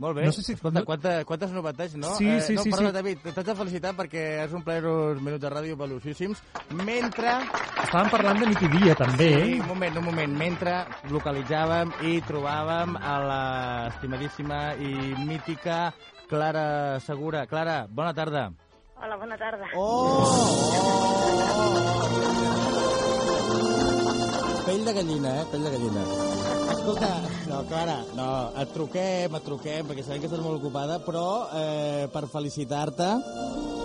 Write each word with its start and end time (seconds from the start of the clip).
Molt 0.00 0.16
bé. 0.16 0.22
No 0.24 0.32
sé 0.32 0.40
si- 0.42 0.54
Escolta, 0.54 0.80
quanta, 0.82 1.24
quantes 1.28 1.50
novetats, 1.52 1.94
no? 1.94 2.14
Sí, 2.16 2.26
eh, 2.26 2.40
sí, 2.40 2.54
no, 2.54 2.62
sí, 2.62 2.70
Perdona, 2.70 2.88
sí. 2.88 2.94
David, 2.94 3.18
t'haig 3.34 3.46
de 3.50 3.54
felicitar 3.58 3.90
perquè 3.98 4.22
és 4.46 4.52
un 4.56 4.62
plaer 4.64 4.86
uns 4.88 5.20
minuts 5.20 5.42
de 5.42 5.50
ràdio 5.52 5.76
velocíssims. 5.76 6.40
Mentre... 6.70 7.34
Estàvem 7.84 8.08
parlant 8.10 8.40
de 8.40 8.46
nit 8.48 8.62
i 8.64 8.68
dia, 8.78 8.94
també. 8.96 9.28
Sí, 9.44 9.58
un 9.60 9.68
moment, 9.68 9.98
un 10.00 10.04
moment. 10.08 10.32
Mentre 10.40 10.78
localitzàvem 11.12 11.92
i 12.08 12.14
trobàvem 12.24 12.96
a 12.96 13.18
l'estimadíssima 13.28 14.62
i 14.80 15.12
mítica 15.20 15.92
Clara 16.32 16.96
Segura. 17.04 17.44
Clara, 17.46 17.82
bona 17.90 18.14
tarda. 18.16 18.48
Hola, 19.02 19.16
bona 19.20 19.36
tarda. 19.36 19.68
Oh! 19.76 20.24
oh! 20.24 22.49
De 24.90 24.96
gallina, 24.96 25.30
eh? 25.40 25.44
Pell 25.52 25.62
de 25.62 25.70
gallina. 25.70 26.00
Escolta, 26.72 27.10
no, 27.46 27.58
Clara, 27.68 27.92
no, 28.16 28.24
et 28.58 28.72
truquem, 28.74 29.36
et 29.38 29.44
truquem, 29.46 29.86
perquè 29.86 30.02
sabem 30.02 30.24
que 30.24 30.26
estàs 30.26 30.42
molt 30.42 30.58
ocupada, 30.58 30.96
però 31.04 31.26
eh, 31.54 32.08
per 32.10 32.24
felicitar-te 32.32 33.06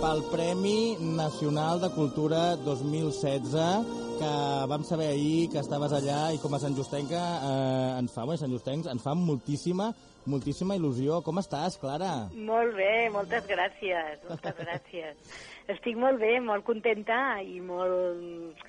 pel 0.00 0.24
Premi 0.32 0.96
Nacional 1.20 1.78
de 1.84 1.92
Cultura 1.94 2.42
2016, 2.66 3.94
que 4.18 4.34
vam 4.74 4.82
saber 4.90 5.12
ahir 5.12 5.46
que 5.54 5.62
estaves 5.62 5.94
allà 5.94 6.20
i 6.34 6.42
com 6.42 6.58
a 6.58 6.62
Sant 6.66 6.74
Justenca 6.74 7.22
eh, 7.38 8.02
ens 8.02 8.10
fa, 8.10 8.26
bé, 8.26 8.40
Sant 8.42 8.58
Justencs, 8.58 8.90
ens 8.90 9.06
fa 9.06 9.14
moltíssima, 9.14 9.92
moltíssima 10.26 10.74
il·lusió. 10.74 11.22
Com 11.22 11.38
estàs, 11.38 11.78
Clara? 11.78 12.16
Molt 12.34 12.74
bé, 12.74 12.94
moltes 13.14 13.46
gràcies, 13.46 14.26
moltes 14.26 14.58
gràcies. 14.58 15.36
Estic 15.76 16.02
molt 16.02 16.18
bé, 16.18 16.40
molt 16.42 16.66
contenta 16.66 17.36
i 17.46 17.62
molt 17.62 18.66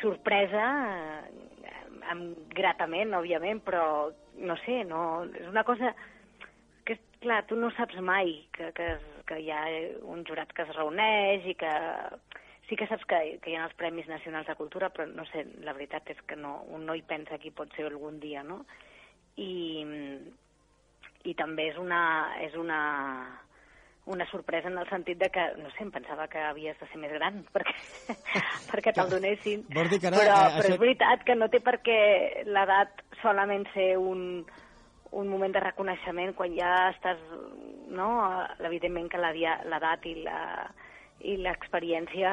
sorpresa, 0.00 0.66
eh, 1.64 1.74
amb, 2.12 2.38
gratament, 2.54 3.14
òbviament, 3.18 3.62
però 3.66 4.12
no 4.36 4.56
sé, 4.64 4.82
no, 4.88 5.24
és 5.34 5.48
una 5.48 5.64
cosa 5.64 5.94
que, 6.86 6.98
clar, 7.22 7.42
tu 7.48 7.58
no 7.58 7.70
saps 7.76 7.98
mai 8.04 8.34
que, 8.56 8.70
que, 8.76 8.90
que 9.28 9.40
hi 9.42 9.50
ha 9.50 9.62
un 10.06 10.24
jurat 10.28 10.52
que 10.54 10.66
es 10.66 10.74
reuneix 10.76 11.46
i 11.48 11.56
que 11.58 11.72
sí 12.68 12.76
que 12.76 12.88
saps 12.90 13.06
que, 13.06 13.20
que 13.42 13.52
hi 13.52 13.56
ha 13.56 13.66
els 13.68 13.76
Premis 13.78 14.08
Nacionals 14.10 14.48
de 14.50 14.56
Cultura, 14.58 14.90
però 14.90 15.06
no 15.08 15.24
sé, 15.30 15.44
la 15.62 15.74
veritat 15.76 16.10
és 16.10 16.20
que 16.26 16.38
no, 16.38 16.58
un 16.74 16.86
no 16.86 16.96
hi 16.98 17.04
pensa 17.06 17.38
qui 17.38 17.54
pot 17.54 17.70
ser 17.76 17.86
algun 17.86 18.18
dia, 18.22 18.42
no? 18.42 18.64
I, 19.38 19.52
i 21.30 21.34
també 21.38 21.68
és 21.70 21.78
una, 21.78 22.00
és 22.42 22.56
una, 22.58 22.80
una 24.06 24.26
sorpresa 24.30 24.68
en 24.70 24.78
el 24.78 24.88
sentit 24.88 25.18
de 25.18 25.28
que, 25.34 25.44
no 25.58 25.70
sé, 25.74 25.82
em 25.82 25.90
pensava 25.90 26.28
que 26.30 26.38
havies 26.38 26.78
de 26.78 26.86
ser 26.92 27.00
més 27.02 27.12
gran 27.12 27.40
perquè, 27.54 27.74
perquè 28.70 28.94
te'l 28.94 29.10
donessin. 29.10 29.64
Vols 29.74 29.90
dir 29.90 30.00
que 30.02 30.10
ara, 30.12 30.20
però, 30.20 30.30
eh, 30.30 30.52
però 30.56 30.62
això- 30.62 30.74
és 30.76 30.80
veritat 30.84 31.24
que 31.26 31.36
no 31.38 31.48
té 31.50 31.60
per 31.60 31.80
què 31.82 31.98
l'edat 32.46 33.02
solament 33.22 33.66
ser 33.74 33.96
un, 33.98 34.44
un 35.16 35.28
moment 35.30 35.54
de 35.54 35.62
reconeixement 35.64 36.34
quan 36.38 36.54
ja 36.56 36.72
estàs, 36.94 37.18
no? 37.88 38.10
Evidentment 38.66 39.08
que 39.10 39.18
l'edat 39.22 40.06
i 40.06 40.16
la 40.26 40.40
i 41.26 41.32
l'experiència 41.40 42.30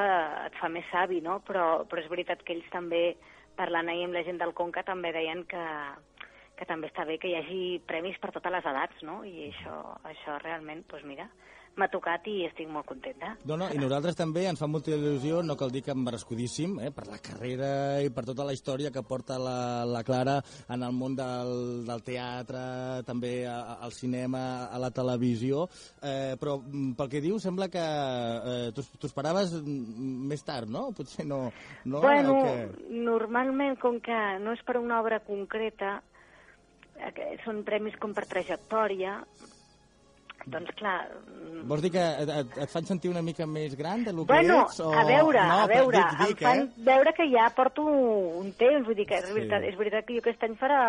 et 0.49 0.57
fa 0.59 0.67
més 0.69 0.83
savi, 0.91 1.21
no? 1.23 1.37
Però, 1.47 1.85
però 1.87 2.01
és 2.03 2.09
veritat 2.11 2.41
que 2.43 2.51
ells 2.57 2.67
també, 2.73 3.15
parlant 3.55 3.87
ahir 3.89 4.03
amb 4.09 4.17
la 4.17 4.25
gent 4.27 4.41
del 4.41 4.51
Conca, 4.53 4.83
també 4.83 5.13
deien 5.15 5.45
que, 5.47 5.63
que 6.59 6.67
també 6.67 6.89
està 6.89 7.05
bé 7.07 7.15
que 7.17 7.31
hi 7.31 7.37
hagi 7.39 7.61
premis 7.87 8.19
per 8.19 8.33
totes 8.35 8.51
les 8.51 8.67
edats, 8.73 8.99
no? 9.07 9.21
I 9.23 9.47
això, 9.53 9.77
això 10.09 10.35
realment, 10.43 10.83
doncs 10.91 11.07
mira, 11.07 11.29
m'ha 11.79 11.87
tocat 11.89 12.27
i 12.29 12.43
estic 12.45 12.67
molt 12.69 12.85
contenta. 12.85 13.31
No, 13.49 13.55
no, 13.57 13.65
i 13.73 13.79
nosaltres 13.81 14.13
també 14.19 14.43
ens 14.45 14.59
fa 14.61 14.67
molta 14.69 14.91
il·lusió, 14.93 15.39
no 15.41 15.55
cal 15.57 15.71
dir 15.73 15.81
que 15.81 15.93
embarascudíssim, 15.95 16.75
eh, 16.85 16.91
per 16.93 17.07
la 17.09 17.17
carrera 17.17 17.69
i 18.05 18.11
per 18.13 18.23
tota 18.27 18.45
la 18.45 18.53
història 18.53 18.91
que 18.93 19.01
porta 19.01 19.39
la, 19.41 19.55
la 19.89 20.03
Clara 20.05 20.35
en 20.69 20.83
el 20.85 20.93
món 20.93 21.15
del, 21.17 21.81
del 21.87 22.03
teatre, 22.05 22.61
també 23.07 23.33
a- 23.49 23.79
al 23.81 23.91
cinema, 23.95 24.43
a 24.69 24.77
la 24.77 24.91
televisió, 24.93 25.63
eh, 26.01 26.35
però 26.39 26.59
mm, 26.61 26.93
pel 26.99 27.09
que 27.09 27.23
diu 27.25 27.39
sembla 27.41 27.69
que 27.73 27.81
eh, 27.81 28.71
tu 28.75 29.07
esperaves 29.09 29.55
mm, 29.57 30.27
més 30.29 30.45
tard, 30.45 30.69
no? 30.69 30.91
Potser 30.93 31.25
no... 31.25 31.47
no 31.85 32.01
bueno, 32.05 32.37
que... 32.45 32.93
normalment, 32.93 33.79
com 33.81 33.97
que 34.03 34.19
no 34.45 34.53
és 34.53 34.61
per 34.67 34.77
una 34.77 35.01
obra 35.01 35.23
concreta, 35.25 35.95
eh, 37.01 37.33
són 37.43 37.63
premis 37.65 37.97
com 37.97 38.13
per 38.13 38.27
trajectòria, 38.29 39.17
doncs 40.45 40.71
clar... 40.75 41.07
mm, 41.13 41.63
Vols 41.69 41.81
dir 41.85 41.91
que 41.93 42.03
et, 42.23 42.29
et, 42.57 42.69
fan 42.71 42.85
sentir 42.85 43.09
una 43.11 43.21
mica 43.23 43.45
més 43.47 43.75
gran 43.79 44.03
de 44.03 44.11
lo 44.13 44.25
Bueno, 44.25 44.65
que 44.65 44.71
ets? 44.73 44.79
O... 44.83 44.91
a 44.91 45.03
veure, 45.07 45.43
no, 45.47 45.59
a 45.63 45.67
veure, 45.71 45.97
dic, 45.97 46.27
dic, 46.27 46.41
em 46.41 46.47
fan 46.49 46.63
eh? 46.65 46.85
veure 46.91 47.13
que 47.13 47.29
ja 47.31 47.49
porto 47.55 47.85
un 47.87 48.51
temps, 48.59 48.85
vull 48.85 48.95
dir 48.99 49.05
que 49.07 49.19
és, 49.21 49.27
Sí. 49.27 49.33
veritat, 49.39 49.63
és 49.63 49.77
veritat 49.79 50.05
que 50.05 50.17
jo 50.17 50.23
aquest 50.25 50.43
any 50.43 50.55
farà 50.59 50.81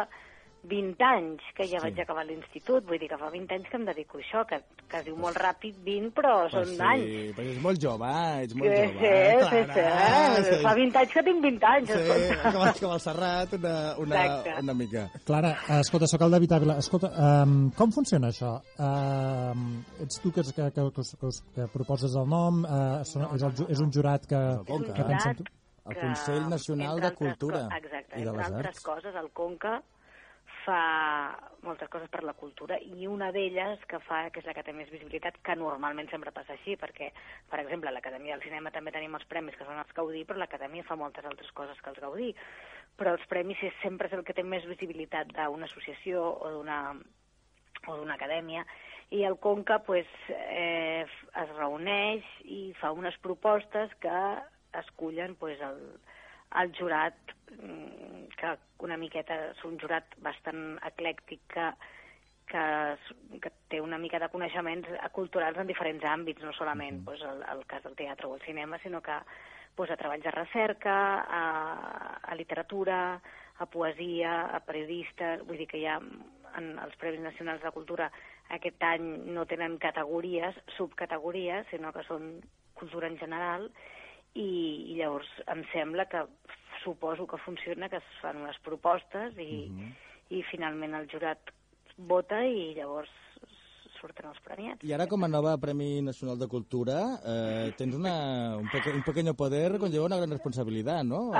20 0.64 1.02
anys 1.04 1.42
que 1.56 1.66
ja 1.68 1.78
Sí. 1.78 1.84
vaig 1.90 2.00
acabar 2.00 2.24
l'institut, 2.26 2.84
vull 2.88 2.98
dir 2.98 3.08
que 3.10 3.18
fa 3.20 3.28
20 3.30 3.52
anys 3.54 3.68
que 3.68 3.76
em 3.76 3.84
dedico 3.84 4.18
a 4.18 4.20
això, 4.22 4.44
que, 4.48 4.58
que 4.88 4.96
es 4.98 5.04
diu 5.04 5.16
molt 5.16 5.36
ràpid 5.36 5.76
20, 5.84 6.10
però 6.16 6.34
Pues 6.48 6.52
són 6.54 6.66
sí, 6.74 6.78
anys. 6.80 7.36
però 7.36 7.46
ets 7.52 7.62
molt 7.62 7.82
jove, 7.82 8.12
ets 8.44 8.54
molt 8.54 8.70
Que 8.70 8.86
jove. 8.86 8.98
sé, 8.98 9.38
sí, 9.50 9.72
Clara, 9.74 10.42
sí, 10.44 10.62
fa 10.62 10.74
20 10.74 10.96
anys 10.98 11.12
que 11.12 11.22
tinc 11.22 11.42
20 11.42 11.66
anys, 11.66 11.90
Sí, 11.90 11.98
escolta. 11.98 12.42
com, 12.58 12.66
el- 12.68 12.80
com 12.80 12.92
el 12.92 13.00
Serrat, 13.00 13.52
una, 13.60 13.74
una, 13.98 14.24
Exacte. 14.24 14.54
una 14.62 14.74
mica. 14.74 15.10
Clara, 15.24 15.50
eh, 15.68 15.80
escolta, 15.80 16.06
sóc 16.06 16.22
el 16.22 16.30
David 16.30 16.52
Ávila. 16.52 16.78
Escolta, 16.78 17.10
um, 17.44 17.70
com 17.72 17.92
funciona 17.92 18.28
això? 18.28 18.54
Um, 18.78 19.82
ets 20.00 20.20
tu 20.22 20.32
que, 20.32 20.42
que, 20.42 20.70
que, 20.70 20.70
que, 20.72 21.02
que, 21.20 21.28
que 21.54 21.66
proposes 21.72 22.14
el 22.16 22.26
nom? 22.28 22.64
Uh, 22.64 23.04
són, 23.04 23.28
és, 23.34 23.42
el, 23.42 23.66
és 23.68 23.80
un 23.80 23.92
jurat 23.92 24.24
que, 24.26 24.36
el 24.36 24.64
Conca. 24.66 24.92
que 24.94 25.04
pensa 25.04 25.30
en 25.30 25.36
tu? 25.36 25.44
El 25.84 25.94
que, 25.94 26.00
Consell 26.00 26.46
Nacional 26.48 27.00
de 27.00 27.10
Cultura 27.12 27.66
Exacte, 27.76 28.16
i 28.18 28.22
de 28.24 28.28
entre 28.30 28.36
les 28.38 28.46
altres 28.46 28.66
Arts. 28.70 28.80
coses, 28.80 29.14
el 29.20 29.30
Conca 29.36 29.82
fa 30.64 30.80
moltes 31.64 31.88
coses 31.92 32.10
per 32.12 32.22
la 32.24 32.34
cultura 32.36 32.76
i 32.80 33.06
una 33.08 33.30
d'elles 33.32 33.82
que 33.88 34.00
fa, 34.04 34.24
que 34.30 34.42
és 34.42 34.46
la 34.48 34.54
que 34.56 34.64
té 34.66 34.74
més 34.76 34.90
visibilitat, 34.92 35.38
que 35.44 35.56
normalment 35.56 36.10
sempre 36.12 36.32
passa 36.34 36.56
així, 36.56 36.76
perquè, 36.80 37.10
per 37.50 37.60
exemple, 37.62 37.88
a 37.88 37.94
l'Acadèmia 37.96 38.36
del 38.36 38.44
Cinema 38.44 38.72
també 38.74 38.92
tenim 38.92 39.16
els 39.16 39.26
premis 39.30 39.56
que 39.56 39.66
són 39.68 39.80
els 39.80 39.92
Gaudí, 39.96 40.24
però 40.28 40.40
l'Acadèmia 40.40 40.86
fa 40.88 40.98
moltes 41.00 41.24
altres 41.24 41.50
coses 41.56 41.80
que 41.80 41.92
els 41.92 42.00
Gaudí. 42.04 42.32
Però 42.98 43.14
els 43.16 43.26
premis 43.30 43.60
és, 43.64 43.74
sempre 43.82 44.08
és 44.08 44.16
el 44.16 44.24
que 44.24 44.36
té 44.36 44.44
més 44.46 44.66
visibilitat 44.70 45.32
d'una 45.34 45.66
associació 45.70 46.24
o 46.38 46.56
d'una 46.58 46.80
o 47.86 47.96
d'una 47.98 48.14
acadèmia, 48.16 48.64
i 49.10 49.24
el 49.28 49.36
Conca 49.38 49.78
pues, 49.84 50.08
eh, 50.28 51.04
es 51.42 51.54
reuneix 51.58 52.24
i 52.44 52.72
fa 52.80 52.92
unes 52.96 53.16
propostes 53.22 53.92
que 54.00 54.20
escullen 54.80 55.36
pues, 55.36 55.60
el, 55.60 55.82
el 56.60 56.72
jurat, 56.78 57.34
mm, 57.58 58.03
que 58.44 58.84
una 58.84 58.98
miqueta 59.00 59.36
és 59.50 59.64
un 59.66 59.78
jurat 59.80 60.16
bastant 60.24 60.76
eclèctic 60.90 61.44
que, 61.54 61.68
que, 62.50 62.64
que 63.40 63.52
té 63.72 63.80
una 63.80 63.98
mica 63.98 64.20
de 64.20 64.28
coneixements 64.32 64.90
culturals 65.16 65.58
en 65.60 65.70
diferents 65.70 66.04
àmbits, 66.10 66.44
no 66.44 66.52
solament 66.56 67.02
pues, 67.06 67.24
el, 67.24 67.42
el 67.54 67.64
cas 67.70 67.84
del 67.86 67.96
teatre 67.96 68.28
o 68.28 68.36
el 68.36 68.44
cinema, 68.44 68.78
sinó 68.82 69.00
que 69.02 69.16
pues, 69.74 69.90
a 69.90 69.96
treballs 69.96 70.24
de 70.24 70.34
recerca, 70.34 70.98
a, 71.24 71.42
a 72.22 72.36
literatura, 72.36 73.20
a 73.58 73.66
poesia, 73.66 74.42
a 74.54 74.60
periodistes, 74.66 75.42
vull 75.46 75.60
dir 75.62 75.68
que 75.70 75.80
hi 75.80 75.88
ha 75.88 75.98
en 76.54 76.70
els 76.78 76.94
Premis 77.00 77.24
Nacionals 77.24 77.62
de 77.64 77.72
Cultura 77.74 78.10
aquest 78.54 78.82
any 78.86 79.06
no 79.34 79.46
tenen 79.50 79.78
categories, 79.82 80.58
subcategories, 80.76 81.66
sinó 81.70 81.92
que 81.94 82.04
són 82.06 82.36
cultura 82.78 83.08
en 83.10 83.18
general, 83.18 83.70
i, 84.34 84.46
i 84.90 84.98
llavors 84.98 85.30
em 85.50 85.62
sembla 85.72 86.06
que 86.10 86.24
suposo 86.84 87.26
que 87.26 87.40
funciona, 87.42 87.88
que 87.88 87.98
es 87.98 88.16
fan 88.20 88.40
unes 88.42 88.58
propostes 88.64 89.36
i, 89.40 89.64
i 90.30 90.42
finalment 90.50 90.94
el 90.94 91.08
jurat 91.10 91.52
vota 91.96 92.40
i 92.44 92.72
llavors 92.76 93.12
surten 94.04 94.28
els 94.28 94.40
premiats. 94.44 94.84
I 94.84 94.92
ara, 94.92 95.06
com 95.08 95.24
a 95.24 95.30
nova 95.30 95.54
Premi 95.60 96.02
Nacional 96.04 96.36
de 96.40 96.48
Cultura, 96.50 96.98
eh, 97.24 97.70
tens 97.78 97.96
una, 97.96 98.56
un, 98.60 98.68
peque, 98.72 98.92
un 98.92 99.04
pequeño 99.06 99.34
poder 99.38 99.78
conlleva 99.78 100.10
una 100.10 100.18
gran 100.20 100.34
responsabilitat, 100.34 101.06
no? 101.08 101.30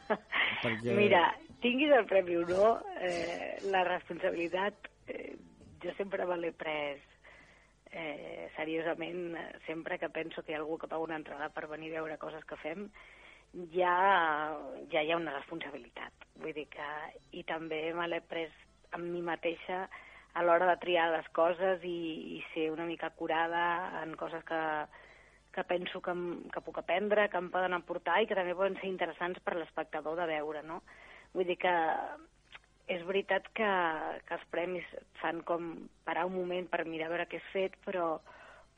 Perquè... 0.64 0.96
Mira, 0.96 1.22
tinguis 1.62 1.92
el 1.94 2.08
premi 2.10 2.40
o 2.40 2.42
no, 2.48 2.72
eh, 3.04 3.60
la 3.70 3.84
responsabilitat 3.86 4.90
eh, 5.06 5.36
jo 5.82 5.94
sempre 5.98 6.26
me 6.26 6.36
l'he 6.40 6.52
pres 6.56 7.00
eh, 7.90 8.50
seriosament, 8.56 9.36
sempre 9.66 9.98
que 9.98 10.10
penso 10.10 10.42
que 10.42 10.52
hi 10.52 10.58
ha 10.58 10.60
algú 10.60 10.78
que 10.78 10.90
paga 10.90 11.06
una 11.06 11.18
entrada 11.20 11.50
per 11.54 11.68
venir 11.70 11.94
a 11.94 12.00
veure 12.00 12.18
coses 12.22 12.44
que 12.48 12.58
fem, 12.60 12.88
ja, 13.74 13.94
ja 14.92 15.02
hi 15.02 15.12
ha 15.12 15.18
una 15.18 15.34
responsabilitat. 15.38 16.26
Vull 16.42 16.54
dir 16.56 16.66
que... 16.72 16.88
I 17.36 17.44
també 17.46 17.82
me 17.94 18.06
l'he 18.08 18.20
pres 18.26 18.54
amb 18.96 19.06
mi 19.06 19.20
mateixa 19.22 19.84
a 20.34 20.42
l'hora 20.42 20.66
de 20.70 20.78
triar 20.82 21.10
les 21.12 21.28
coses 21.34 21.82
i, 21.86 21.98
i 22.36 22.40
ser 22.54 22.70
una 22.70 22.86
mica 22.86 23.10
curada 23.18 24.02
en 24.02 24.14
coses 24.18 24.42
que, 24.46 24.60
que 25.54 25.64
penso 25.64 26.02
que, 26.02 26.14
que 26.54 26.62
puc 26.66 26.78
aprendre, 26.78 27.28
que 27.30 27.38
em 27.38 27.50
poden 27.54 27.74
aportar 27.74 28.20
i 28.22 28.28
que 28.30 28.38
també 28.38 28.54
poden 28.58 28.78
ser 28.80 28.90
interessants 28.90 29.42
per 29.46 29.56
l'espectador 29.58 30.18
de 30.18 30.26
veure, 30.30 30.62
no? 30.66 30.82
Vull 31.34 31.46
dir 31.46 31.58
que 31.62 31.74
és 32.90 33.02
veritat 33.06 33.46
que, 33.54 33.70
que 34.26 34.36
els 34.36 34.46
premis 34.50 34.86
fan 35.20 35.42
com 35.46 35.72
parar 36.06 36.26
un 36.26 36.34
moment 36.34 36.66
per 36.70 36.84
mirar 36.86 37.10
a 37.10 37.14
veure 37.14 37.26
què 37.30 37.38
has 37.38 37.50
fet, 37.54 37.76
però, 37.86 38.16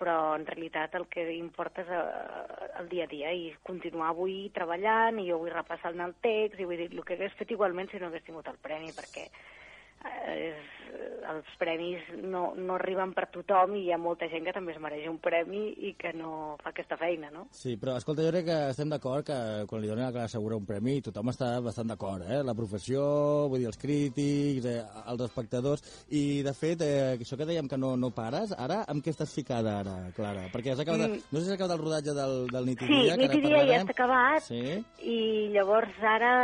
però 0.03 0.35
en 0.35 0.45
realitat 0.49 0.97
el 0.99 1.07
que 1.13 1.25
importa 1.37 1.85
és 1.85 1.91
eh, 1.95 2.69
el 2.83 2.89
dia 2.91 3.07
a 3.07 3.11
dia 3.13 3.33
i 3.39 3.49
continuar 3.69 4.11
avui 4.11 4.37
treballant 4.57 5.21
i 5.23 5.29
jo 5.31 5.39
vull 5.43 5.55
repassar 5.55 5.95
el 5.95 6.15
text 6.27 6.61
i 6.61 6.67
vull 6.69 6.81
dir 6.83 6.91
el 6.91 7.05
que 7.07 7.19
hagués 7.19 7.39
fet 7.39 7.55
igualment 7.55 7.91
si 7.93 8.03
no 8.03 8.11
hagués 8.11 8.27
tingut 8.27 8.51
el 8.51 8.59
premi 8.69 8.91
perquè 8.99 9.29
és, 10.33 10.69
els 11.33 11.49
premis 11.59 12.03
no, 12.21 12.53
no 12.59 12.75
arriben 12.77 13.13
per 13.17 13.29
tothom 13.33 13.77
i 13.79 13.85
hi 13.87 13.93
ha 13.95 13.99
molta 14.01 14.27
gent 14.29 14.45
que 14.45 14.53
també 14.53 14.75
es 14.75 14.81
mereix 14.83 15.07
un 15.09 15.19
premi 15.23 15.63
i 15.89 15.93
que 15.99 16.11
no 16.17 16.57
fa 16.63 16.73
aquesta 16.73 16.99
feina, 17.01 17.31
no? 17.33 17.47
Sí, 17.55 17.77
però 17.81 17.95
escolta, 17.97 18.25
jo 18.27 18.33
crec 18.35 18.45
que 18.49 18.59
estem 18.73 18.91
d'acord 18.93 19.25
que 19.27 19.37
quan 19.71 19.83
li 19.83 19.89
donen 19.91 20.05
a 20.09 20.13
Clara 20.13 20.29
Segura 20.33 20.59
un 20.59 20.67
premi 20.69 20.99
tothom 21.05 21.31
està 21.33 21.55
bastant 21.65 21.89
d'acord, 21.93 22.27
eh? 22.29 22.43
La 22.45 22.55
professió, 22.59 23.05
vull 23.53 23.63
dir, 23.63 23.69
els 23.71 23.81
crítics, 23.81 24.67
eh, 24.69 24.83
els 25.15 25.25
espectadors, 25.29 25.85
i 26.11 26.43
de 26.45 26.55
fet, 26.59 26.83
eh, 26.85 27.15
això 27.17 27.39
que 27.41 27.49
dèiem 27.49 27.71
que 27.71 27.79
no, 27.81 27.95
no 27.97 28.13
pares, 28.15 28.53
ara 28.59 28.83
amb 28.91 29.05
què 29.05 29.15
estàs 29.15 29.33
ficada 29.33 29.79
ara, 29.81 29.97
Clara? 30.17 30.49
Perquè 30.53 30.75
has 30.75 30.83
acabat, 30.85 31.09
mm. 31.09 31.31
no 31.31 31.39
sé 31.41 31.47
si 31.47 31.55
has 31.55 31.57
acabat 31.61 31.79
el 31.79 31.85
rodatge 31.87 32.17
del, 32.19 32.37
del 32.53 32.69
Nit 32.69 32.83
i 32.83 32.91
sí, 32.91 33.01
que 33.09 33.17
Nit 33.23 33.39
i 33.39 33.41
ara 33.41 33.41
Dia 33.41 33.49
ja 33.49 33.57
parlarem. 33.63 33.87
està 33.87 33.97
acabat 33.97 34.51
Sí? 34.51 34.63
i 35.07 35.19
llavors 35.55 36.05
ara 36.13 36.35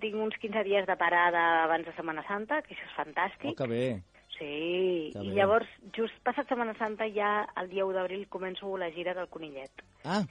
tinc 0.00 0.14
uns 0.16 0.36
15 0.38 0.64
dies 0.64 0.86
de 0.86 0.96
parada 0.96 1.64
abans 1.64 1.86
de 1.86 1.92
Setmana 1.94 2.24
Santa, 2.26 2.62
que 2.62 2.74
això 2.74 2.84
és 2.84 2.92
Oh, 2.92 3.02
fantàstic. 3.02 3.56
que 3.56 3.66
bé. 3.66 4.02
Sí, 4.38 5.10
Que 5.12 5.24
i 5.24 5.28
bé. 5.30 5.34
llavors, 5.34 5.66
just 5.96 6.14
passat 6.22 6.46
Setmana 6.48 6.74
Santa, 6.78 7.08
ja 7.10 7.48
el 7.56 7.68
dia 7.68 7.84
1 7.84 7.92
d'abril 7.92 8.28
començo 8.28 8.76
la 8.78 8.90
gira 8.90 9.12
del 9.14 9.26
Conillet. 9.28 9.70
Ah, 10.04 10.22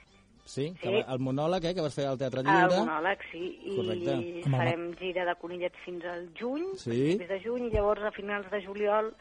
sí, 0.44 0.72
que 0.80 0.88
Sí. 0.88 0.94
va- 0.94 1.12
el 1.12 1.18
monòleg, 1.20 1.64
eh, 1.64 1.74
que 1.74 1.80
vas 1.82 1.94
fer 1.94 2.06
al 2.06 2.16
Teatre 2.16 2.40
El 2.40 2.46
Lliure. 2.46 2.78
monòleg, 2.78 3.18
sí, 3.30 3.58
i 3.64 3.76
Correcte. 3.76 4.50
Farem 4.50 4.94
gira 4.96 5.24
de 5.26 5.34
Conillet 5.34 5.74
fins 5.84 6.04
al 6.04 6.30
juny, 6.34 6.64
Sí. 6.76 6.90
principis 6.90 7.28
de 7.28 7.40
juny, 7.42 7.66
i 7.66 7.70
llavors 7.70 8.02
a 8.02 8.10
finals 8.12 8.50
de 8.50 8.62
juliol 8.64 9.14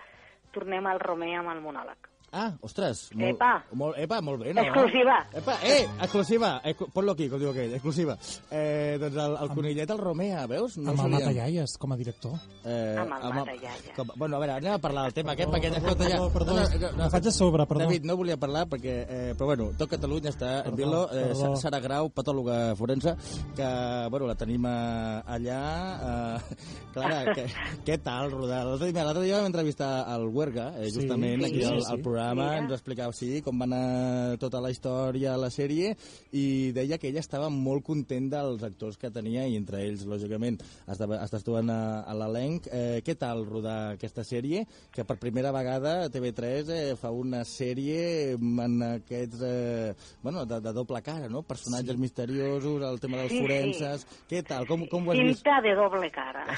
tornem 0.53 0.85
al 0.87 0.99
Romer 0.99 1.35
amb 1.35 1.49
el 1.49 1.61
monòleg. 1.61 1.97
Ah, 2.37 2.51
ostres. 2.61 3.07
Molt, 3.17 3.31
Epa. 3.33 3.51
Molt, 3.73 3.97
epa, 3.97 4.19
molt 4.21 4.43
bé, 4.43 4.53
no? 4.53 4.61
Exclusiva. 4.61 5.17
Epa, 5.33 5.55
eh, 5.65 5.87
exclusiva. 6.05 6.51
Eh, 6.63 6.75
Ponlo 6.93 7.15
aquí, 7.15 7.27
com 7.31 7.41
diu 7.41 7.49
aquell, 7.49 7.73
exclusiva. 7.73 8.13
Eh, 8.53 8.97
doncs 9.01 9.17
el, 9.23 9.37
el 9.41 9.53
conillet, 9.55 9.89
el 9.89 10.01
Romea, 10.01 10.45
veus? 10.51 10.77
amb 10.77 10.93
el. 10.93 11.15
Matallaies 11.17 11.77
com 11.81 11.93
a 11.93 11.97
director. 11.97 12.37
Eh, 12.63 12.95
Amb 13.01 13.15
el 13.17 13.33
Matallaies. 13.39 13.89
Com, 13.95 14.11
bueno, 14.15 14.37
a 14.37 14.43
veure, 14.43 14.57
anem 14.59 14.75
a 14.75 14.81
parlar 14.83 15.07
del 15.07 15.15
tema 15.17 15.33
aquest, 15.33 15.51
perquè 15.53 15.71
escolta, 15.73 16.09
ja... 16.09 16.19
perdó, 16.21 16.29
perdó. 16.35 16.57
No, 16.57 16.91
no, 16.97 17.03
Em 17.07 17.13
faig 17.13 17.27
a 17.27 17.33
sobre, 17.33 17.65
perdó. 17.65 17.85
David, 17.85 18.05
no 18.05 18.17
volia 18.19 18.37
parlar 18.37 18.65
perquè... 18.69 18.95
Eh, 19.07 19.33
però 19.37 19.49
bueno, 19.51 19.71
tot 19.79 19.89
Catalunya 19.91 20.33
està... 20.33 20.51
Perdó, 20.67 20.77
Dilo, 20.77 21.01
eh, 21.11 21.25
perdó. 21.31 21.55
Sa- 21.55 21.67
Sara 21.67 21.81
Grau, 21.83 22.11
patòloga 22.13 22.59
forense, 22.79 23.15
que, 23.57 23.69
bueno, 24.13 24.29
la 24.29 24.37
tenim 24.39 24.65
eh, 24.69 25.21
allà... 25.37 25.61
Eh, 25.97 26.57
Clara, 26.93 27.19
que, 27.37 27.45
què 27.85 27.97
tal 28.03 28.31
rodar? 28.33 28.63
L'altre 28.67 28.91
dia, 28.91 29.05
dia 29.21 29.39
vam 29.41 29.49
entrevistar 29.51 29.91
al 30.09 30.27
Huerga, 30.33 30.71
eh, 30.81 30.89
justament, 30.93 31.43
sí, 31.43 31.49
aquí 31.49 31.63
al, 31.63 31.81
sí, 31.81 31.87
al 31.91 31.97
sí. 31.99 32.03
programa, 32.03 32.26
Mira. 32.35 32.57
ens 32.57 32.73
explicava 32.75 33.13
sí, 33.13 33.41
com 33.45 33.59
va 33.59 33.65
anar 33.69 34.37
tota 34.41 34.59
la 34.63 34.71
història, 34.73 35.37
la 35.37 35.49
sèrie, 35.53 35.95
i 36.31 36.71
deia 36.75 36.97
que 36.97 37.07
ella 37.11 37.19
estava 37.23 37.49
molt 37.53 37.85
content 37.85 38.29
dels 38.31 38.63
actors 38.63 38.97
que 38.97 39.11
tenia, 39.13 39.45
i 39.47 39.55
entre 39.55 39.83
ells, 39.85 40.05
lògicament, 40.09 40.59
estàs 40.87 41.43
tu 41.45 41.55
a, 41.55 41.61
a 41.61 42.13
l'elenc. 42.17 42.67
Eh, 42.71 43.01
què 43.05 43.15
tal 43.19 43.45
rodar 43.47 43.93
aquesta 43.95 44.23
sèrie? 44.27 44.65
Que 44.91 45.05
per 45.07 45.17
primera 45.21 45.51
vegada 45.55 46.09
TV3 46.09 46.71
eh, 46.73 46.95
fa 46.99 47.11
una 47.11 47.43
sèrie 47.47 48.33
en 48.37 48.81
aquests, 48.91 49.41
eh, 49.41 49.93
bueno, 50.23 50.45
de, 50.45 50.59
de 50.61 50.73
doble 50.73 51.01
cara, 51.01 51.29
no? 51.29 51.43
Personatges 51.47 51.95
sí. 51.95 52.01
misteriosos, 52.01 52.81
el 52.83 52.99
tema 52.99 53.17
dels 53.21 53.31
Sí, 53.31 53.37
sí. 53.37 53.43
forenses... 53.43 54.07
Què 54.27 54.41
tal? 54.43 54.65
Com, 54.67 54.85
com 54.91 55.05
ho 55.07 55.11
has 55.13 55.19
vist? 55.21 55.43
Cinta 55.43 55.59
de 55.63 55.73
doble 55.75 56.09
cara. 56.11 56.45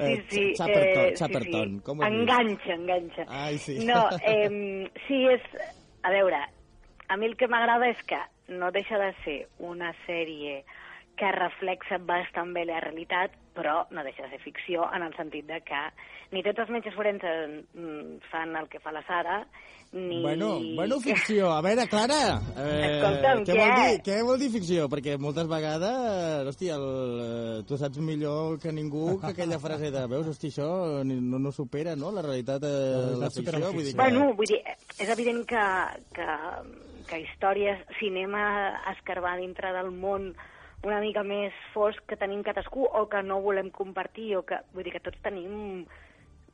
Eh, 0.00 0.24
sí, 0.30 0.36
sí. 0.36 0.54
Chaperton, 0.56 1.04
eh, 1.04 1.14
Chaperton, 1.16 1.72
sí, 1.76 1.80
com 1.84 1.98
sí. 1.98 2.02
ho 2.02 2.06
has 2.06 2.12
vist? 2.14 2.22
Enganxa, 2.30 2.74
enganxa. 2.74 3.24
Ai, 3.28 3.58
sí. 3.60 3.74
No, 3.84 3.98
eh, 4.24 4.39
sí, 5.06 5.26
és... 5.28 5.44
A 6.00 6.08
veure, 6.08 6.38
a 7.12 7.16
mi 7.20 7.26
el 7.28 7.34
que 7.36 7.48
m'agrada 7.50 7.90
és 7.92 7.98
que 8.08 8.18
no 8.48 8.70
deixa 8.72 8.96
de 8.96 9.10
ser 9.20 9.36
una 9.58 9.90
sèrie 10.06 10.62
que 11.20 11.32
reflexa 11.36 11.98
bastant 12.08 12.54
bé 12.56 12.64
la 12.64 12.80
realitat, 12.80 13.34
però 13.56 13.86
no 13.90 14.04
deixa 14.06 14.22
de 14.26 14.30
ser 14.36 14.40
ficció 14.44 14.86
en 14.94 15.02
el 15.06 15.14
sentit 15.16 15.46
de 15.48 15.60
que 15.66 15.82
ni 16.30 16.42
tots 16.46 16.62
els 16.62 16.70
metges 16.70 16.94
forenses 16.94 17.60
mm, 17.74 18.20
fan 18.30 18.54
el 18.56 18.68
que 18.70 18.78
fa 18.80 18.92
la 18.94 19.02
Sara, 19.08 19.40
ni... 19.92 20.20
Bueno, 20.22 20.60
bueno, 20.76 21.00
ficció. 21.02 21.48
A 21.50 21.60
veure, 21.66 21.82
Clara, 21.90 22.36
eh, 22.54 23.00
Escolta'm, 23.00 23.40
què, 23.42 23.56
què? 23.56 23.64
Vol 23.66 23.80
dir, 23.80 24.02
què 24.06 24.18
vol 24.28 24.38
dir 24.38 24.50
ficció? 24.52 24.84
Perquè 24.92 25.16
moltes 25.18 25.48
vegades, 25.50 26.46
hosti, 26.46 26.68
el, 26.70 26.84
eh, 27.24 27.56
tu 27.66 27.74
saps 27.80 27.98
millor 27.98 28.60
que 28.62 28.70
ningú 28.70 29.16
que 29.18 29.32
aquella 29.32 29.58
frase 29.58 29.90
de, 29.90 30.04
veus, 30.12 30.28
hosti, 30.30 30.52
això 30.54 30.68
no, 31.02 31.40
no 31.42 31.50
supera, 31.50 31.96
no?, 31.98 32.12
la 32.14 32.22
realitat, 32.22 32.62
eh, 32.62 32.70
La 32.70 33.02
realitat 33.08 33.26
la 33.26 33.32
supera 33.34 33.58
ficció. 33.58 33.66
la 33.66 33.74
Vull 33.74 33.82
dir 33.82 33.90
ficció. 33.90 33.98
que... 33.98 34.04
Bueno, 34.04 34.36
vull 34.38 34.52
dir, 34.54 34.60
és 35.02 35.10
evident 35.16 35.42
que, 35.50 35.66
que, 36.20 36.28
que 37.10 37.20
històries, 37.26 37.82
cinema 37.98 38.44
escarbar 38.94 39.34
dintre 39.42 39.74
del 39.74 39.90
món 39.90 40.30
una 40.82 41.00
mica 41.00 41.22
més 41.22 41.52
fosc 41.74 42.00
que 42.08 42.16
tenim 42.16 42.42
cadascú 42.42 42.86
o 42.88 43.06
que 43.08 43.22
no 43.22 43.40
volem 43.44 43.70
compartir 43.70 44.36
o 44.38 44.44
que, 44.48 44.62
vull 44.72 44.84
dir 44.86 44.92
que 44.94 45.00
tots 45.04 45.20
tenim 45.22 45.84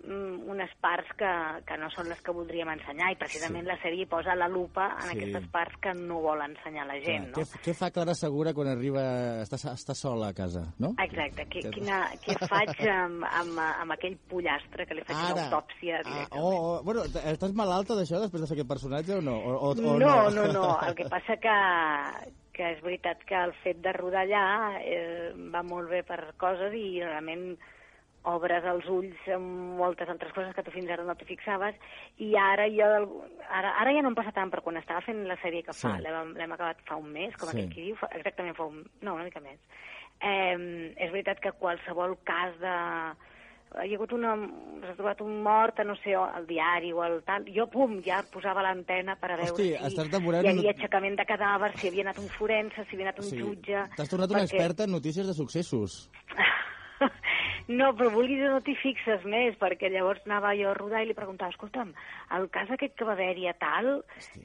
mm, 0.07 0.49
unes 0.51 0.71
parts 0.83 1.09
que, 1.19 1.29
que 1.67 1.77
no 1.79 1.87
són 1.95 2.09
les 2.11 2.19
que 2.27 2.35
voldríem 2.35 2.69
ensenyar 2.75 3.13
i 3.15 3.19
precisament 3.21 3.63
sí. 3.65 3.71
la 3.71 3.77
sèrie 3.83 4.07
posa 4.11 4.35
la 4.39 4.49
lupa 4.51 4.89
en 5.01 5.09
Sí. 5.11 5.17
aquestes 5.17 5.47
parts 5.55 5.77
que 5.83 5.95
no 5.95 6.19
vol 6.25 6.43
ensenyar 6.43 6.87
la 6.91 6.99
gent, 7.05 7.29
Clar, 7.33 7.45
no? 7.47 7.53
què, 7.55 7.63
què 7.69 7.75
fa 7.79 7.91
Clara 7.95 8.15
Segura 8.19 8.53
quan 8.55 8.69
arriba... 8.73 9.05
Està, 9.47 9.59
està 9.73 9.95
sola 9.95 10.33
a 10.33 10.37
casa, 10.37 10.65
no? 10.83 10.93
Exacte, 11.03 11.47
què, 11.47 11.63
Que- 11.63 11.71
quina, 11.75 12.01
què 12.27 12.35
faig 12.51 12.83
amb, 12.91 13.23
amb, 13.31 13.59
amb 13.63 13.95
aquell 13.95 14.17
pollastre 14.31 14.87
que 14.87 14.95
li 14.99 15.05
faig 15.07 15.23
una 15.37 15.47
autòpsia 15.47 16.01
Ah, 16.01 16.09
directament? 16.09 16.43
oh, 16.43 16.57
oh, 16.79 16.83
bueno, 16.83 17.05
estàs 17.07 17.55
malalta 17.55 17.95
d'això 17.95 18.19
després 18.25 18.43
de 18.43 18.49
fer 18.51 18.59
aquest 18.59 18.69
personatge 18.75 19.15
o 19.19 19.23
no? 19.23 19.37
O, 19.39 19.55
o, 19.55 19.71
o 19.71 19.99
no, 20.03 20.31
no, 20.35 20.47
no. 20.53 20.67
El 20.87 20.95
que 20.99 21.07
passa 21.11 21.37
que, 21.39 21.57
que 22.57 22.71
és 22.73 22.81
veritat 22.85 23.21
que 23.29 23.37
el 23.37 23.53
fet 23.63 23.83
de 23.85 23.93
rodar 23.93 24.25
allà 24.25 24.45
eh, 24.81 25.33
va 25.53 25.61
molt 25.63 25.91
bé 25.93 26.03
per 26.09 26.23
coses 26.41 26.73
i 26.75 27.03
realment 27.05 27.51
obres 28.27 28.65
els 28.67 28.89
ulls 28.91 29.27
amb 29.31 29.77
moltes 29.79 30.09
altres 30.11 30.33
coses 30.35 30.55
que 30.57 30.65
tu 30.67 30.73
fins 30.75 30.89
ara 30.91 31.05
no 31.07 31.15
t'hi 31.15 31.29
fixaves 31.29 31.77
i 32.19 32.33
ara 32.41 32.65
jo 32.73 32.89
del- 32.95 33.13
ara, 33.47 33.75
ara 33.85 33.93
ja 33.95 34.03
no 34.03 34.11
em 34.11 34.17
passa 34.19 34.33
tant 34.35 34.51
però 34.51 34.65
quan 34.65 34.81
estava 34.81 35.05
fent 35.05 35.21
la 35.29 35.37
sèrie 35.45 35.63
que 35.63 35.73
fa 35.77 35.93
Sí. 35.95 36.03
l'hem 36.03 36.33
l'hem 36.35 36.53
acabat 36.57 36.81
fa 36.89 36.97
un 36.99 37.13
mes 37.13 37.37
com 37.37 37.49
Sí. 37.51 37.55
aquell 37.59 37.71
qui 37.75 37.85
diu 37.91 37.97
fa, 38.01 38.09
exactament 38.19 38.57
fa 38.57 38.65
un, 38.67 38.83
no, 39.03 39.15
una 39.15 39.25
mica 39.29 39.39
més 39.41 39.61
eh, 40.21 40.57
és 40.97 41.13
veritat 41.13 41.39
que 41.39 41.53
qualsevol 41.53 42.17
cas 42.25 42.59
de 42.59 42.75
hi 43.85 43.93
ha 43.93 43.97
hagut 43.99 44.13
una... 44.17 44.35
s'ha 44.87 44.95
trobat 44.97 45.21
un 45.25 45.43
mort 45.43 45.81
a 45.81 45.85
no 45.85 45.97
sé, 46.03 46.15
al 46.15 46.47
diari 46.47 46.93
o 46.93 47.03
al 47.03 47.19
tal, 47.27 47.45
jo, 47.53 47.67
pum, 47.73 47.99
ja 48.07 48.23
posava 48.33 48.63
l'antena 48.63 49.17
per 49.21 49.33
a 49.33 49.37
veure 49.37 49.51
Hosti, 49.53 49.71
si 49.75 49.89
estàs 49.91 50.11
devorant 50.13 50.47
hi 50.47 50.53
havia 50.55 50.73
aixecament 50.77 51.17
de 51.19 51.27
cadàver, 51.29 51.73
si 51.77 51.89
havia 51.91 52.07
anat 52.07 52.19
un 52.23 52.29
forense, 52.39 52.87
si 52.89 52.95
havia 52.97 53.11
anat 53.11 53.19
un 53.25 53.29
Sí. 53.31 53.41
jutge... 53.43 53.83
T'has 53.97 54.09
tornat 54.13 54.31
una 54.31 54.45
perquè- 54.45 54.55
experta 54.55 54.85
en 54.87 54.95
notícies 54.97 55.27
de 55.27 55.35
successos. 55.35 55.99
No, 57.69 57.89
però 57.99 58.13
vulguis 58.15 58.39
o 58.47 58.51
no 58.53 58.61
t'hi 58.63 58.77
fixes 58.79 59.25
més, 59.27 59.57
perquè 59.59 59.89
llavors 59.91 60.21
anava 60.25 60.53
jo 60.55 60.69
a 60.71 60.75
rodar 60.77 61.01
i 61.03 61.09
li 61.09 61.15
preguntava, 61.19 61.51
escolta'm, 61.51 61.89
el 62.37 62.45
cas 62.55 62.69
aquest 62.71 62.95
que 62.95 63.05
va 63.09 63.17
haver-hi 63.17 63.49
a 63.51 63.55
tal, 63.59 63.89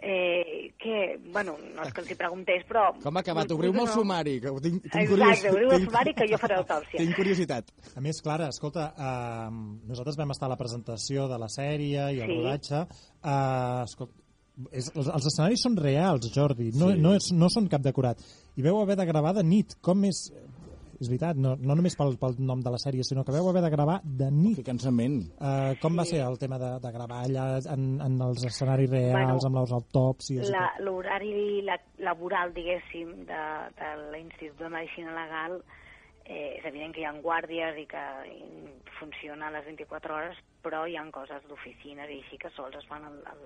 eh, 0.01 0.71
que, 0.81 1.19
bueno, 1.31 1.53
no 1.75 1.83
és 1.85 1.93
que 1.93 2.01
els 2.01 2.09
hi 2.09 2.17
preguntés, 2.17 2.63
però... 2.69 2.87
Com 3.03 3.17
ha 3.17 3.21
acabat? 3.21 3.51
Obriu-me 3.53 3.83
no. 3.85 3.91
sumari, 3.93 4.39
que 4.41 4.49
tinc, 4.63 4.81
tinc 4.87 4.95
Exacte, 5.03 5.11
curios- 5.11 5.45
obriu 5.53 5.71
el 5.77 5.85
sumari 5.85 6.13
que 6.17 6.27
jo 6.31 6.39
faré 6.41 6.57
l'autòpsia. 6.57 6.97
Tinc 6.97 7.15
curiositat. 7.15 7.69
A 7.95 8.01
més, 8.01 8.21
Clara, 8.25 8.47
escolta, 8.49 8.87
eh, 8.97 9.51
nosaltres 9.91 10.17
vam 10.17 10.33
estar 10.33 10.49
a 10.49 10.53
la 10.55 10.57
presentació 10.57 11.27
de 11.29 11.37
la 11.37 11.47
sèrie 11.51 12.09
i 12.17 12.21
el 12.25 12.27
Sí. 12.27 12.37
rodatge. 12.41 12.81
Eh, 13.21 13.83
escolta, 13.85 14.13
és, 14.71 14.91
els, 14.95 15.07
els 15.07 15.25
escenaris 15.29 15.61
són 15.63 15.77
reals, 15.77 16.25
Jordi, 16.33 16.71
no, 16.73 16.89
Sí. 16.91 16.99
no, 16.99 17.13
és, 17.15 17.29
no 17.33 17.49
són 17.49 17.69
cap 17.69 17.81
decorat. 17.81 18.17
I 18.57 18.61
veu 18.65 18.81
haver 18.81 18.95
de 18.97 19.05
gravar 19.05 19.33
de 19.37 19.43
nit. 19.43 19.77
Com 19.81 20.03
és... 20.05 20.31
És 21.01 21.09
veritat, 21.09 21.39
no, 21.41 21.55
no 21.57 21.73
només 21.77 21.95
pel, 21.97 22.13
pel 22.21 22.35
nom 22.45 22.61
de 22.61 22.71
la 22.73 22.77
sèrie, 22.81 23.01
sinó 23.07 23.23
que 23.25 23.33
veu 23.33 23.47
haver 23.49 23.63
de 23.65 23.71
gravar 23.73 23.99
de 24.05 24.27
Que 24.27 24.35
nit. 24.37 24.63
cansament. 24.65 25.17
Uh, 25.41 25.73
com 25.81 25.97
va 25.97 26.05
ser 26.05 26.21
el 26.21 26.37
tema 26.37 26.59
de, 26.61 26.71
de 26.83 26.91
gravar 26.93 27.23
allà 27.25 27.45
en, 27.73 27.87
en 28.05 28.19
els 28.21 28.45
escenaris 28.45 28.91
reals, 28.91 29.17
Bueno, 29.17 29.39
amb 29.49 29.61
les 29.63 29.73
autòpsies? 29.79 30.51
L'horari 30.85 31.63
la, 31.65 31.79
laboral, 32.05 32.53
diguéssim, 32.53 33.25
de, 33.25 33.41
de 33.79 33.93
l'Institut 34.13 34.61
de 34.61 34.69
Medicina 34.69 35.15
Legal 35.17 35.57
eh, 36.25 36.59
és 36.59 36.65
evident 36.69 36.93
que 36.93 37.01
hi 37.01 37.07
ha 37.09 37.15
guàrdies 37.25 37.81
i 37.81 37.87
que 37.89 38.05
funciona 38.99 39.49
a 39.49 39.55
les 39.57 39.65
24 39.65 40.15
hores, 40.15 40.37
però 40.61 40.85
hi 40.85 40.95
ha 40.97 41.05
coses 41.11 41.43
d'oficines 41.49 42.09
i 42.09 42.21
així 42.21 42.37
que 42.37 42.53
sols 42.55 42.77
es 42.77 42.85
fan 42.89 43.09
el, 43.09 43.17
el, 43.33 43.43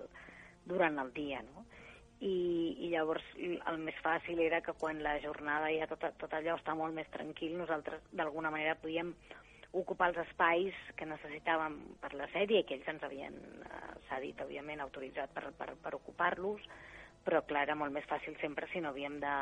durant 0.68 1.00
el 1.00 1.14
dia, 1.16 1.40
no? 1.48 1.66
I, 2.26 2.36
i 2.82 2.90
llavors 2.90 3.26
el 3.38 3.82
més 3.86 3.98
fàcil 4.02 4.40
era 4.42 4.62
que 4.66 4.74
quan 4.80 5.02
la 5.06 5.18
jornada 5.22 5.70
ja 5.70 5.86
tot, 5.92 6.06
tot 6.22 6.32
allò 6.34 6.56
està 6.58 6.74
molt 6.78 6.96
més 6.98 7.10
tranquil, 7.14 7.54
nosaltres 7.60 8.02
d'alguna 8.18 8.50
manera 8.54 8.78
podíem 8.82 9.12
ocupar 9.76 10.10
els 10.10 10.22
espais 10.24 10.76
que 10.96 11.08
necessitàvem 11.10 11.76
per 12.02 12.14
la 12.16 12.28
sèrie, 12.34 12.64
que 12.64 12.78
ells 12.78 12.88
ens 12.88 13.04
havien, 13.04 13.36
eh, 13.68 13.96
s'ha 14.08 14.22
dit, 14.24 14.40
òbviament, 14.42 14.82
autoritzat 14.82 15.34
per, 15.36 15.50
per, 15.60 15.74
per 15.84 15.94
ocupar-los, 15.98 16.64
però 17.26 17.42
clar, 17.46 17.66
era 17.68 17.76
molt 17.76 17.94
més 17.94 18.08
fàcil 18.10 18.38
sempre 18.42 18.70
si 18.72 18.82
no 18.82 18.94
havíem 18.94 19.20
de... 19.24 19.36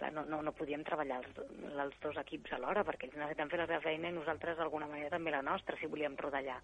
Clar, 0.00 0.14
no, 0.16 0.22
no, 0.24 0.38
no 0.40 0.54
podíem 0.56 0.80
treballar 0.86 1.18
els, 1.20 1.40
els 1.68 1.96
dos 2.00 2.16
equips 2.22 2.54
alhora, 2.56 2.86
perquè 2.88 3.04
ells 3.04 3.18
necessiten 3.20 3.50
fer 3.52 3.58
la 3.60 3.66
seva 3.68 3.82
feina 3.84 4.08
i 4.08 4.16
nosaltres 4.16 4.56
d'alguna 4.56 4.88
manera 4.88 5.12
també 5.12 5.34
la 5.34 5.42
nostra, 5.44 5.76
si 5.76 5.90
volíem 5.92 6.16
rodar 6.16 6.40
allà. 6.40 6.56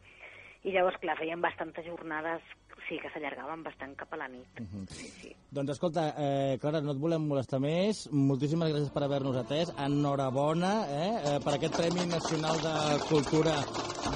I 0.65 0.73
llavors, 0.73 0.97
clar, 1.03 1.19
feien 1.21 1.43
bastantes 1.45 1.85
jornades, 1.85 2.55
sí, 2.89 2.99
que 3.03 3.11
s'allargaven 3.11 3.63
bastant 3.67 3.95
cap 3.99 4.13
a 4.13 4.17
la 4.17 4.29
nit. 4.29 4.47
Uh 4.61 4.67
-huh. 4.67 4.87
Sí, 4.89 5.09
sí. 5.23 5.33
Doncs 5.51 5.71
escolta, 5.71 6.15
eh, 6.19 6.59
Clara, 6.61 6.81
no 6.81 6.93
et 6.93 6.99
volem 6.99 7.23
molestar 7.27 7.61
més. 7.61 8.09
Moltíssimes 8.13 8.73
gràcies 8.73 8.91
per 8.93 9.03
haver-nos 9.05 9.37
atès. 9.37 9.73
Enhorabona 9.79 10.87
eh, 10.89 11.21
eh, 11.25 11.41
per 11.45 11.55
aquest 11.55 11.77
Premi 11.77 12.07
Nacional 12.07 12.57
de 12.61 12.99
Cultura 13.09 13.55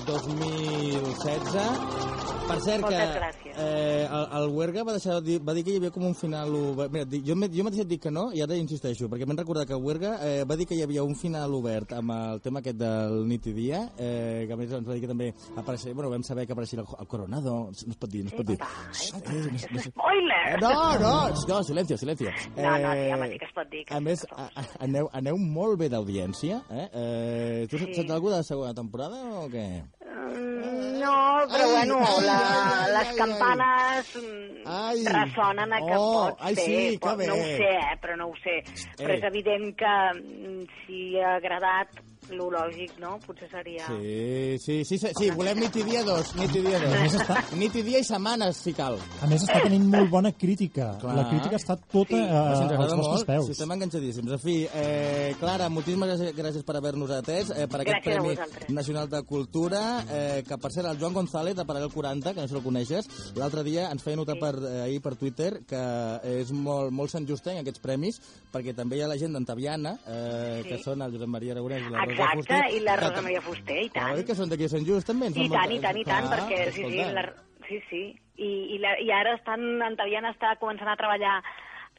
2016. 0.06 2.10
Per 2.50 2.58
cert, 2.60 2.82
Moltes 2.82 2.98
que 2.98 3.18
gràcies. 3.20 3.58
eh, 3.62 4.08
el, 4.10 4.24
el 4.42 4.48
Huerga 4.50 4.82
va, 4.82 4.92
deixar, 4.96 5.20
va 5.46 5.54
dir 5.54 5.62
que 5.62 5.70
hi 5.70 5.76
havia 5.78 5.92
com 5.94 6.02
un 6.08 6.16
final 6.18 6.50
obert. 6.56 6.90
Mira, 6.90 7.04
jo, 7.06 7.36
jo 7.54 7.64
mateix 7.64 7.80
et 7.84 7.88
dic 7.88 8.00
que 8.02 8.10
no, 8.10 8.32
i 8.34 8.42
ara 8.42 8.56
insisteixo, 8.58 9.06
perquè 9.08 9.24
m'he 9.24 9.36
recordat 9.38 9.68
que 9.68 9.76
el 9.76 9.84
Huerga 9.84 10.16
eh, 10.26 10.44
va 10.44 10.56
dir 10.56 10.66
que 10.66 10.74
hi 10.74 10.82
havia 10.82 11.04
un 11.04 11.14
final 11.14 11.54
obert 11.54 11.92
amb 11.92 12.10
el 12.10 12.40
tema 12.40 12.58
aquest 12.58 12.76
del 12.80 13.22
nit 13.28 13.46
i 13.46 13.52
dia, 13.52 13.92
eh, 13.98 14.46
que 14.48 14.52
a 14.52 14.56
més 14.56 14.72
ens 14.72 14.88
va 14.88 14.94
dir 14.94 15.02
que 15.04 15.12
també 15.12 15.32
apareixia, 15.54 15.94
bueno, 15.94 16.10
vam 16.10 16.24
saber 16.26 16.46
que 16.46 16.52
apareixia 16.52 16.80
el, 16.80 16.86
el 16.98 17.06
Coronado, 17.06 17.70
no 17.70 17.72
es 17.94 17.96
pot 17.96 18.10
dir, 18.10 18.24
no 18.24 18.30
es 18.30 18.34
pot 18.34 18.46
dir. 18.46 18.49
Eh, 18.52 19.10
no, 19.12 19.40
no 19.50 19.56
es- 19.56 19.84
Spoiler! 19.84 20.46
Eh, 20.48 20.56
No, 20.60 20.98
no, 20.98 21.28
no, 21.48 21.62
silencio, 21.64 21.96
silencio. 21.96 22.30
No, 22.56 22.78
no, 22.78 22.92
sí, 22.92 23.12
home, 23.12 23.28
sí 23.30 23.38
que 23.38 23.44
es 23.44 23.52
pot 23.52 23.68
dir 23.70 23.84
que 23.84 23.94
A 23.94 24.00
més, 24.00 24.26
a, 24.36 24.48
a, 24.54 24.64
aneu, 24.84 25.08
aneu 25.12 25.36
molt 25.38 25.78
bé 25.78 25.88
d'audiència, 25.88 26.62
eh? 26.70 26.88
eh 26.92 27.66
tu 27.70 27.78
Sí. 27.78 27.94
saps 27.94 28.10
alguna 28.10 28.36
de 28.36 28.40
la 28.40 28.42
segona 28.44 28.74
temporada 28.74 29.16
o 29.40 29.48
què? 29.48 29.66
Mm, 30.04 30.98
No, 31.00 31.40
però 31.48 31.64
Ai, 31.64 31.70
bueno, 31.72 31.98
ai, 32.04 32.24
la, 32.26 32.34
ai, 32.38 32.90
les 32.92 33.08
ai, 33.08 33.16
campanes 33.16 34.10
mm, 34.16 34.66
Ai. 34.66 35.04
ressonen 35.06 35.72
a 35.72 35.78
que 35.78 35.96
Oh, 35.96 36.12
pot 36.28 36.36
ai, 36.40 36.54
ser. 36.54 36.64
sí, 36.64 36.98
que 36.98 37.14
bé. 37.16 37.26
No 37.26 37.34
ho 37.34 37.46
sé, 37.56 37.70
eh, 37.72 37.96
però 38.02 38.16
no 38.16 38.26
ho 38.28 38.34
sé. 38.36 38.58
Però 38.98 39.08
Ei. 39.10 39.16
és 39.16 39.24
evident 39.24 39.74
que 39.76 39.94
mm, 40.20 40.66
si 40.84 41.18
ha 41.18 41.36
agradat, 41.36 41.88
lo 42.32 42.50
lògic, 42.50 42.98
no? 42.98 43.18
Potser 43.26 43.48
seria... 43.50 43.86
Sí, 43.86 44.58
sí, 44.58 44.84
sí, 44.84 44.98
sí, 44.98 45.08
sí, 45.16 45.30
volem 45.36 45.58
nit 45.60 45.76
i 45.80 45.82
dia 45.86 46.02
dos, 46.04 46.34
nit 46.36 46.54
i 46.56 46.60
dia 46.64 46.78
dos. 46.80 47.16
nit 47.58 47.74
i 47.76 47.82
dia 47.82 47.98
i 48.00 48.04
setmanes, 48.04 48.56
si 48.56 48.72
cal. 48.76 48.98
A 49.22 49.26
més, 49.30 49.42
està 49.46 49.60
tenint 49.62 49.86
molt 49.90 50.10
bona 50.10 50.32
crítica. 50.32 50.92
Clar. 51.00 51.16
La 51.16 51.28
crítica 51.30 51.56
està 51.56 51.76
tota 51.80 52.08
Sí. 52.10 52.16
eh, 52.20 52.30
als 52.30 52.70
vostres 52.76 52.96
molt, 53.06 53.26
peus. 53.26 53.46
si 53.46 53.52
estem 53.52 53.70
enganxadíssims. 53.76 54.32
En 54.32 54.38
fi, 54.38 54.56
eh, 54.74 55.34
Clara, 55.40 55.68
moltíssimes 55.68 56.08
gràcies, 56.10 56.34
gràcies 56.36 56.64
per 56.64 56.76
haver-nos 56.76 57.10
atès, 57.10 57.50
eh, 57.56 57.66
per 57.68 57.80
aquest 57.82 58.04
Gràcies 58.04 58.38
a 58.38 58.46
Premi. 58.46 58.74
Nacional 58.74 59.08
de 59.10 59.22
Cultura, 59.24 60.04
eh, 60.10 60.42
que 60.46 60.58
per 60.58 60.72
cert, 60.72 60.86
el 60.90 60.98
Joan 60.98 61.14
González, 61.14 61.54
de 61.56 61.64
Paral·lel 61.64 61.92
40, 61.92 62.34
que 62.34 62.40
no 62.40 62.48
sé 62.48 62.54
si 62.54 62.58
el 62.58 62.64
coneixes, 62.64 63.08
l'altre 63.36 63.62
dia 63.64 63.90
ens 63.90 64.02
feia 64.02 64.16
notar 64.16 64.34
Sí. 64.36 64.40
per, 64.40 64.54
eh, 64.62 64.82
ahir 64.82 65.00
per 65.02 65.16
Twitter 65.16 65.60
que 65.66 66.20
és 66.24 66.50
molt, 66.52 66.90
molt 66.92 67.10
Sant 67.10 67.26
Just 67.26 67.46
en 67.48 67.58
aquests 67.58 67.80
premis, 67.80 68.20
perquè 68.52 68.74
també 68.74 68.96
hi 68.96 69.02
ha 69.02 69.08
la 69.08 69.16
gent 69.18 69.32
d'Antaviana, 69.32 69.98
eh, 70.06 70.60
Sí. 70.62 70.68
que 70.68 70.78
són 70.82 71.02
el 71.02 71.12
Josep 71.12 71.28
Maria 71.28 71.52
Aragonès 71.54 71.86
i 71.86 71.90
la 71.90 72.04
Rosa 72.04 72.16
Exacte, 72.20 72.54
Fuster. 72.54 72.74
i 72.76 72.82
la 72.84 72.96
Rosa 73.00 73.22
Maria 73.26 73.42
Fuster, 73.44 73.78
i 73.84 73.92
tant. 73.94 74.12
Oi, 74.16 74.24
que 74.28 74.36
són 74.38 74.52
d'aquí 74.52 74.66
de 74.68 74.72
Sant 74.74 74.86
Just, 74.88 75.08
també? 75.10 75.30
en 75.30 75.36
I 75.36 75.48
tant, 75.52 75.72
i 75.72 75.80
tant, 75.84 75.98
i 76.00 76.04
tant, 76.08 76.28
perquè 76.32 76.60
sí, 76.74 76.84
sí, 76.84 77.04
la, 77.16 77.24
sí, 77.68 77.80
sí. 77.90 78.02
I, 78.40 78.50
i, 78.76 78.78
la, 78.80 78.94
i 79.04 79.10
ara 79.12 79.34
estan, 79.36 79.66
Antaviana 79.84 80.32
està 80.34 80.54
començant 80.60 80.88
a 80.88 80.96
treballar 81.00 81.40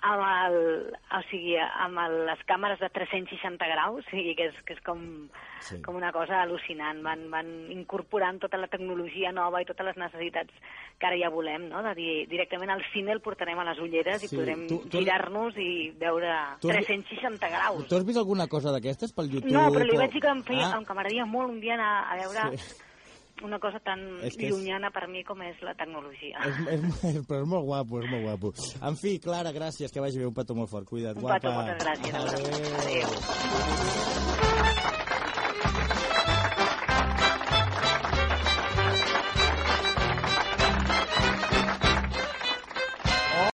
amb, 0.01 0.23
el, 0.47 0.95
o 1.17 1.21
sigui, 1.29 1.55
amb 1.57 1.99
el, 2.01 2.15
les 2.25 2.39
càmeres 2.49 2.79
de 2.81 2.89
360 2.89 3.67
graus, 3.69 4.05
o 4.05 4.09
sigui, 4.09 4.33
que 4.35 4.47
és, 4.49 4.55
que 4.65 4.73
és 4.73 4.81
com, 4.85 5.29
Sí. 5.61 5.79
com 5.85 5.95
una 5.95 6.11
cosa 6.11 6.39
al·lucinant. 6.41 7.03
Van, 7.05 7.27
van 7.29 7.47
incorporant 7.69 8.39
tota 8.41 8.57
la 8.57 8.65
tecnologia 8.67 9.31
nova 9.31 9.61
i 9.61 9.65
totes 9.69 9.85
les 9.85 9.97
necessitats 9.97 10.49
que 10.97 11.05
ara 11.05 11.19
ja 11.21 11.29
volem, 11.29 11.67
no? 11.69 11.83
De 11.85 11.93
dir, 11.93 12.27
directament 12.27 12.71
al 12.73 12.81
cine 12.91 13.11
el 13.13 13.21
portarem 13.21 13.59
a 13.61 13.65
les 13.69 13.77
ulleres 13.79 14.21
Sí, 14.21 14.31
i 14.33 14.39
podrem 14.39 14.65
girar-nos 14.89 15.53
i 15.61 15.91
veure 16.01 16.33
Tu 16.61 16.69
has 16.71 16.77
vi- 16.81 16.85
360 16.87 17.49
graus. 17.49 17.87
Tu 17.87 17.95
has 17.95 18.05
vist 18.05 18.17
alguna 18.17 18.47
cosa 18.47 18.71
d'aquestes 18.73 19.13
pel 19.13 19.29
YouTube? 19.29 19.53
No, 19.53 19.67
però 19.69 19.85
li 19.85 19.97
vaig 19.97 20.11
dir 20.11 20.21
que 20.21 20.27
em, 20.33 20.41
feia, 20.43 20.65
Ah. 20.71 20.79
que 20.79 20.93
m'agradaria 20.95 21.25
molt 21.25 21.49
un 21.51 21.59
dia 21.61 21.75
anar 21.75 22.09
a 22.09 22.15
veure 22.17 22.57
Sí. 22.57 22.73
Una 23.43 23.59
cosa 23.59 23.79
tan 23.79 23.99
És 24.23 24.35
que 24.37 24.47
és- 24.47 24.51
llunyana 24.53 24.91
per 24.91 25.07
mi 25.07 25.23
com 25.23 25.41
és 25.41 25.61
la 25.61 25.73
tecnologia. 25.75 26.39
És, 26.45 26.55
és, 26.67 27.03
és, 27.15 27.27
però 27.27 27.41
és 27.41 27.47
molt 27.47 27.65
guapo, 27.65 28.01
és 28.01 28.09
molt 28.11 28.23
guapo. 28.23 28.53
En 28.85 28.95
fi, 28.97 29.19
Clara, 29.19 29.51
gràcies, 29.51 29.91
que 29.91 29.99
vagi 29.99 30.19
bé, 30.19 30.25
un 30.25 30.33
petó 30.33 30.53
molt 30.55 30.69
fort. 30.69 30.85
Cuida't, 30.87 31.15
Un 31.17 31.21
guapa. 31.23 31.39
petó, 31.39 31.53
moltes 31.53 31.77
gràcies. 31.81 32.13
Adéu. 32.13 33.07
Adéu. 33.07 35.00